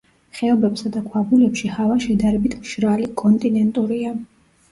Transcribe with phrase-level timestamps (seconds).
[0.37, 4.17] ხეობებსა და ქვაბულებში ჰავა შედარებით მშრალი, კონტინენტურია.